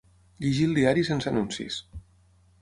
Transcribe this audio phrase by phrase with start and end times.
[0.45, 1.79] Llegir el diari sense anuncis.